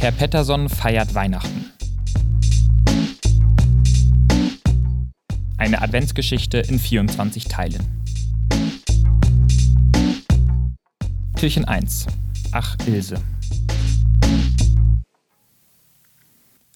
[0.00, 1.72] Herr Pettersson feiert Weihnachten.
[5.58, 8.02] Eine Adventsgeschichte in 24 Teilen.
[11.36, 12.06] Türchen 1.
[12.52, 13.22] Ach, Ilse.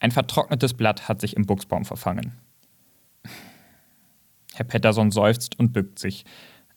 [0.00, 2.32] Ein vertrocknetes Blatt hat sich im Buchsbaum verfangen.
[4.52, 6.26] Herr Pettersson seufzt und bückt sich.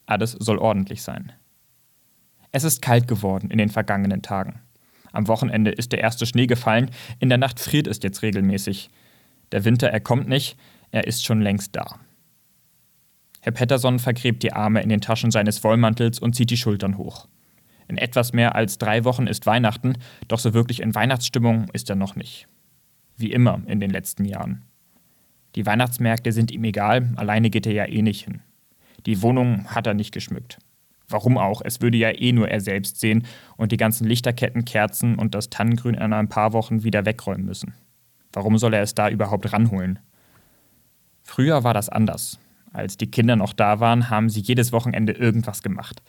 [0.05, 1.33] Alles soll ordentlich sein.
[2.53, 4.61] Es ist kalt geworden in den vergangenen Tagen.
[5.17, 8.91] Am Wochenende ist der erste Schnee gefallen, in der Nacht friert es jetzt regelmäßig.
[9.51, 10.57] Der Winter, er kommt nicht,
[10.91, 11.99] er ist schon längst da.
[13.41, 17.27] Herr Pettersson vergräbt die Arme in den Taschen seines Wollmantels und zieht die Schultern hoch.
[17.87, 21.95] In etwas mehr als drei Wochen ist Weihnachten, doch so wirklich in Weihnachtsstimmung ist er
[21.95, 22.47] noch nicht.
[23.15, 24.65] Wie immer in den letzten Jahren.
[25.55, 28.41] Die Weihnachtsmärkte sind ihm egal, alleine geht er ja eh nicht hin.
[29.07, 30.59] Die Wohnung hat er nicht geschmückt.
[31.09, 31.61] Warum auch?
[31.63, 33.25] Es würde ja eh nur er selbst sehen
[33.55, 37.73] und die ganzen Lichterketten, Kerzen und das Tannengrün in ein paar Wochen wieder wegräumen müssen.
[38.33, 39.99] Warum soll er es da überhaupt ranholen?
[41.23, 42.39] Früher war das anders.
[42.73, 46.01] Als die Kinder noch da waren, haben sie jedes Wochenende irgendwas gemacht.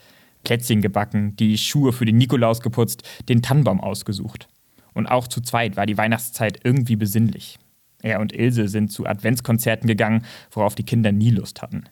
[0.45, 4.49] Plätzchen gebacken, die Schuhe für den Nikolaus geputzt, den Tannenbaum ausgesucht.
[4.95, 7.59] Und auch zu zweit war die Weihnachtszeit irgendwie besinnlich.
[8.03, 11.85] Er und Ilse sind zu Adventskonzerten gegangen, worauf die Kinder nie Lust hatten.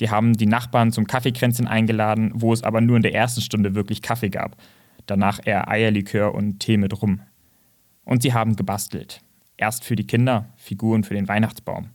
[0.00, 3.74] Sie haben die Nachbarn zum Kaffeekränzchen eingeladen, wo es aber nur in der ersten Stunde
[3.74, 4.56] wirklich Kaffee gab.
[5.04, 7.20] Danach eher Eierlikör und Tee mit Rum.
[8.04, 9.20] Und sie haben gebastelt.
[9.58, 11.90] Erst für die Kinder Figuren für den Weihnachtsbaum.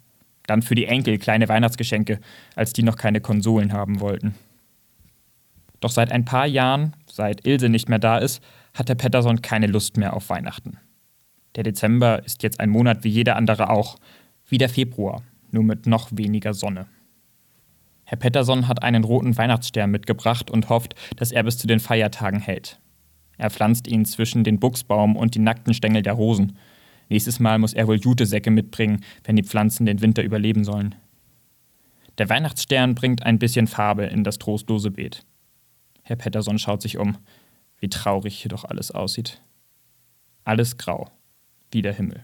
[0.45, 2.19] Dann für die Enkel kleine Weihnachtsgeschenke,
[2.55, 4.35] als die noch keine Konsolen haben wollten.
[5.79, 8.39] Doch seit ein paar Jahren, seit Ilse nicht mehr da ist,
[8.75, 10.77] hat der Pettersson keine Lust mehr auf Weihnachten.
[11.55, 13.97] Der Dezember ist jetzt ein Monat wie jeder andere auch,
[14.47, 16.85] wie der Februar, nur mit noch weniger Sonne.
[18.05, 22.39] Herr Pettersson hat einen roten Weihnachtsstern mitgebracht und hofft, dass er bis zu den Feiertagen
[22.39, 22.79] hält.
[23.37, 26.57] Er pflanzt ihn zwischen den Buchsbaum und die nackten Stängel der Rosen.
[27.09, 30.95] Nächstes Mal muss er wohl Jutesäcke mitbringen, wenn die Pflanzen den Winter überleben sollen.
[32.17, 35.25] Der Weihnachtsstern bringt ein bisschen Farbe in das trostlose Beet.
[36.03, 37.17] Herr Pettersson schaut sich um.
[37.79, 39.41] Wie traurig hier doch alles aussieht.
[40.45, 41.09] Alles grau,
[41.71, 42.23] wie der Himmel.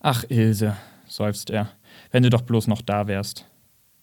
[0.00, 0.76] Ach, Ilse,
[1.06, 1.70] seufzt er,
[2.10, 3.46] wenn du doch bloß noch da wärst.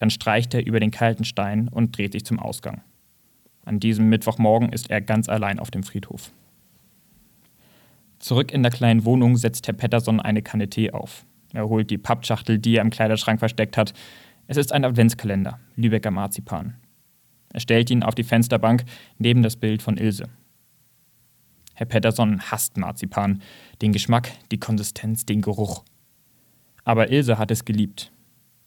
[0.00, 2.80] Dann streicht er über den kalten Stein und dreht sich zum Ausgang.
[3.64, 6.32] An diesem Mittwochmorgen ist er ganz allein auf dem Friedhof.
[8.18, 11.26] Zurück in der kleinen Wohnung setzt Herr Pettersson eine Kanne Tee auf.
[11.52, 13.92] Er holt die Pappschachtel, die er im Kleiderschrank versteckt hat.
[14.46, 16.76] Es ist ein Adventskalender, Lübecker Marzipan.
[17.52, 18.84] Er stellt ihn auf die Fensterbank
[19.18, 20.28] neben das Bild von Ilse.
[21.74, 23.42] Herr Pettersson hasst Marzipan,
[23.82, 25.84] den Geschmack, die Konsistenz, den Geruch.
[26.84, 28.12] Aber Ilse hat es geliebt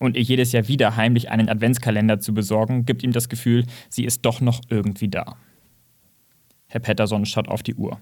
[0.04, 4.04] und ihr jedes Jahr wieder heimlich einen Adventskalender zu besorgen, gibt ihm das Gefühl, sie
[4.04, 5.38] ist doch noch irgendwie da.
[6.68, 8.02] Herr Pettersson schaut auf die Uhr.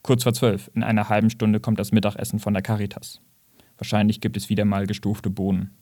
[0.00, 3.20] Kurz vor zwölf, in einer halben Stunde kommt das Mittagessen von der Caritas.
[3.76, 5.72] Wahrscheinlich gibt es wieder mal gestufte Bohnen.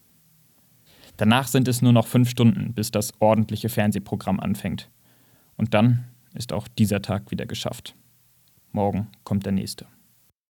[1.16, 4.90] Danach sind es nur noch fünf Stunden, bis das ordentliche Fernsehprogramm anfängt.
[5.56, 7.94] Und dann ist auch dieser Tag wieder geschafft.
[8.72, 9.86] Morgen kommt der nächste.